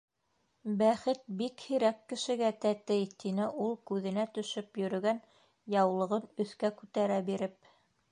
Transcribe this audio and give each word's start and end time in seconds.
Бәхет 0.77 1.19
бик 1.41 1.65
һирәк 1.65 1.99
кешегә 2.13 2.49
тәтей,- 2.63 3.05
тине 3.23 3.49
ул, 3.65 3.75
күҙенә 3.91 4.25
төшөп 4.39 4.81
йөрөгән 4.85 5.21
яулығын 5.75 6.27
өҫкә 6.45 6.73
күтәрә 6.81 7.21
биреп. 7.29 7.71